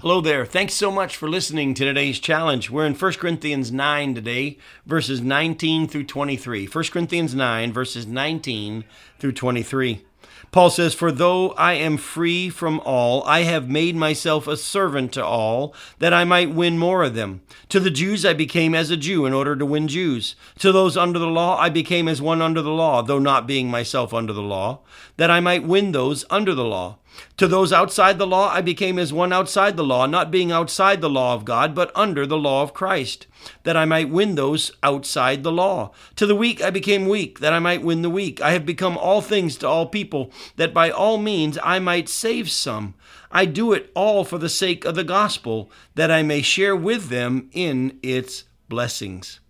[0.00, 0.46] Hello there.
[0.46, 2.70] Thanks so much for listening to today's challenge.
[2.70, 6.64] We're in 1 Corinthians 9 today, verses 19 through 23.
[6.64, 8.84] 1 Corinthians 9, verses 19
[9.18, 10.02] through 23.
[10.52, 15.12] Paul says, For though I am free from all, I have made myself a servant
[15.12, 17.42] to all, that I might win more of them.
[17.68, 20.34] To the Jews I became as a Jew in order to win Jews.
[20.58, 23.70] To those under the law I became as one under the law, though not being
[23.70, 24.80] myself under the law,
[25.16, 26.98] that I might win those under the law.
[27.36, 31.00] To those outside the law, I became as one outside the law, not being outside
[31.00, 33.26] the law of God, but under the law of Christ,
[33.62, 35.92] that I might win those outside the law.
[36.16, 38.40] To the weak, I became weak, that I might win the weak.
[38.40, 40.09] I have become all things to all people,
[40.56, 42.94] that by all means I might save some.
[43.30, 47.08] I do it all for the sake of the gospel, that I may share with
[47.08, 49.40] them in its blessings.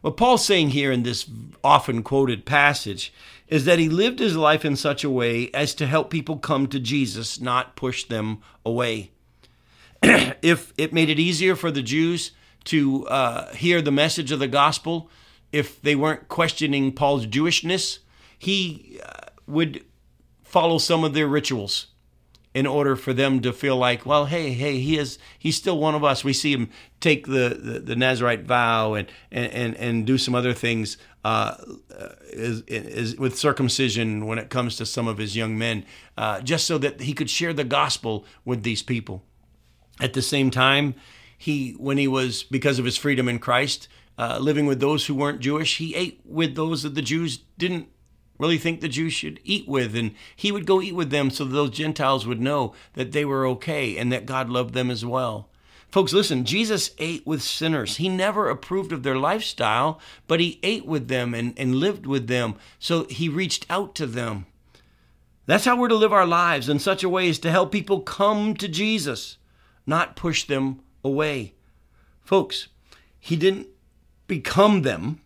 [0.00, 1.30] What Paul's saying here in this
[1.62, 3.12] often quoted passage
[3.46, 6.66] is that he lived his life in such a way as to help people come
[6.66, 9.12] to Jesus, not push them away.
[10.02, 12.32] if it made it easier for the Jews
[12.64, 15.08] to uh, hear the message of the gospel,
[15.52, 17.98] if they weren't questioning Paul's Jewishness,
[18.38, 19.84] he uh, would
[20.52, 21.86] follow some of their rituals
[22.54, 25.94] in order for them to feel like, well, hey, hey, he is he's still one
[25.94, 26.22] of us.
[26.22, 26.68] We see him
[27.00, 31.54] take the the, the Nazarite vow and, and and and do some other things uh,
[32.30, 35.86] is, is with circumcision when it comes to some of his young men,
[36.18, 39.22] uh, just so that he could share the gospel with these people.
[40.00, 40.94] At the same time,
[41.38, 43.88] he when he was because of his freedom in Christ.
[44.18, 47.88] Uh, living with those who weren't Jewish, he ate with those that the Jews didn't
[48.42, 49.94] really think the Jews should eat with.
[49.94, 53.46] And he would go eat with them so those Gentiles would know that they were
[53.46, 55.48] okay and that God loved them as well.
[55.88, 57.98] Folks, listen, Jesus ate with sinners.
[57.98, 62.26] He never approved of their lifestyle, but he ate with them and, and lived with
[62.28, 62.56] them.
[62.78, 64.46] So he reached out to them.
[65.46, 68.00] That's how we're to live our lives in such a way as to help people
[68.00, 69.36] come to Jesus,
[69.86, 71.54] not push them away.
[72.22, 72.68] Folks,
[73.20, 73.68] he didn't
[74.26, 75.20] become them,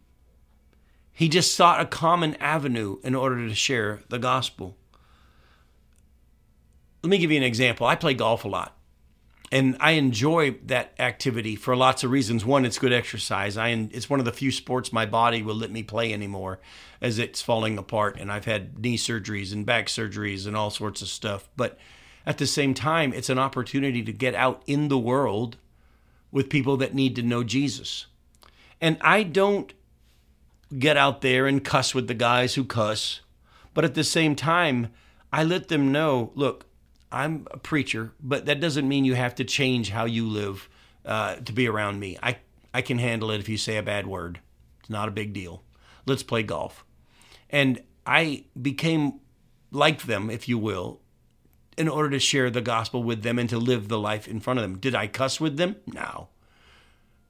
[1.17, 4.77] he just sought a common avenue in order to share the gospel.
[7.02, 7.86] Let me give you an example.
[7.86, 8.77] I play golf a lot.
[9.51, 12.45] And I enjoy that activity for lots of reasons.
[12.45, 13.57] One, it's good exercise.
[13.57, 16.61] I it's one of the few sports my body will let me play anymore
[17.01, 21.01] as it's falling apart and I've had knee surgeries and back surgeries and all sorts
[21.01, 21.48] of stuff.
[21.57, 21.79] But
[22.27, 25.57] at the same time, it's an opportunity to get out in the world
[26.30, 28.05] with people that need to know Jesus.
[28.83, 29.73] And I don't
[30.77, 33.20] get out there and cuss with the guys who cuss.
[33.74, 34.88] But at the same time,
[35.32, 36.66] I let them know look,
[37.12, 40.68] I'm a preacher, but that doesn't mean you have to change how you live
[41.04, 42.18] uh, to be around me.
[42.22, 42.38] I,
[42.74, 44.40] I can handle it if you say a bad word.
[44.80, 45.62] It's not a big deal.
[46.04, 46.84] Let's play golf.
[47.48, 49.20] And I became
[49.70, 51.00] like them, if you will,
[51.77, 54.58] in order to share the gospel with them and to live the life in front
[54.58, 54.78] of them.
[54.78, 55.77] Did I cuss with them?
[55.86, 56.28] No.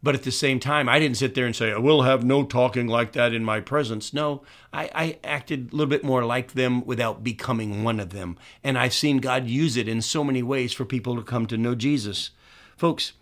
[0.03, 2.45] But at the same time, I didn't sit there and say, I will have no
[2.45, 4.13] talking like that in my presence.
[4.13, 4.43] No,
[4.73, 8.37] I, I, acted a little bit more like them without becoming one of them.
[8.63, 11.57] And I've seen God use it in so many ways for people to come to
[11.57, 12.31] know Jesus.
[12.77, 13.15] Folks,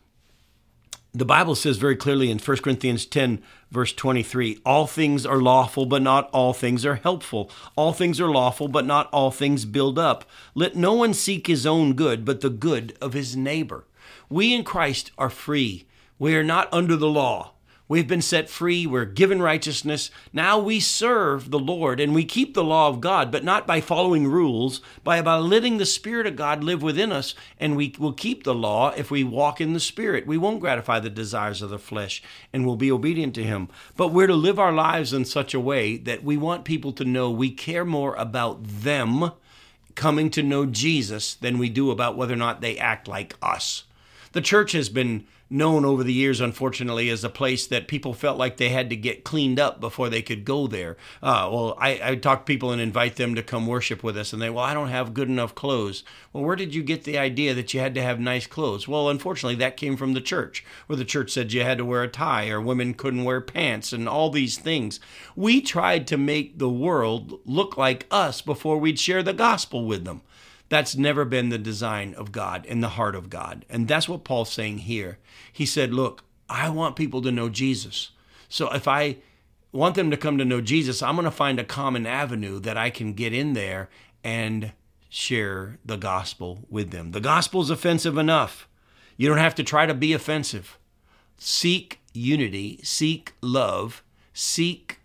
[1.16, 5.86] the Bible says very clearly in 1 Corinthians 10, verse 23 all things are lawful,
[5.86, 7.48] but not all things are helpful.
[7.76, 10.24] All things are lawful, but not all things build up.
[10.56, 13.84] Let no one seek his own good, but the good of his neighbor.
[14.28, 15.86] We in Christ are free
[16.18, 17.54] we are not under the law.
[17.86, 18.86] We've been set free.
[18.86, 20.10] We're given righteousness.
[20.32, 23.82] Now we serve the Lord and we keep the law of God, but not by
[23.82, 27.34] following rules, by, by letting the Spirit of God live within us.
[27.60, 30.26] And we will keep the law if we walk in the Spirit.
[30.26, 32.22] We won't gratify the desires of the flesh
[32.54, 33.68] and we'll be obedient to Him.
[33.98, 37.04] But we're to live our lives in such a way that we want people to
[37.04, 39.32] know we care more about them
[39.94, 43.84] coming to know Jesus than we do about whether or not they act like us.
[44.34, 48.36] The church has been known over the years, unfortunately, as a place that people felt
[48.36, 50.96] like they had to get cleaned up before they could go there.
[51.22, 54.32] Uh, well, I, I talk to people and invite them to come worship with us,
[54.32, 56.02] and they, well, I don't have good enough clothes.
[56.32, 58.88] Well, where did you get the idea that you had to have nice clothes?
[58.88, 62.02] Well, unfortunately, that came from the church, where the church said you had to wear
[62.02, 64.98] a tie or women couldn't wear pants and all these things.
[65.36, 70.04] We tried to make the world look like us before we'd share the gospel with
[70.04, 70.22] them.
[70.74, 73.64] That's never been the design of God and the heart of God.
[73.70, 75.18] And that's what Paul's saying here.
[75.52, 78.10] He said, Look, I want people to know Jesus.
[78.48, 79.18] So if I
[79.70, 82.76] want them to come to know Jesus, I'm going to find a common avenue that
[82.76, 83.88] I can get in there
[84.24, 84.72] and
[85.08, 87.12] share the gospel with them.
[87.12, 88.66] The gospel's offensive enough.
[89.16, 90.76] You don't have to try to be offensive.
[91.38, 94.98] Seek unity, seek love, seek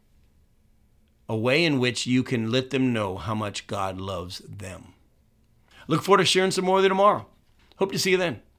[1.28, 4.96] a way in which you can let them know how much God loves them.
[5.90, 7.26] Look forward to sharing some more with you tomorrow.
[7.78, 8.42] Hope to see you then.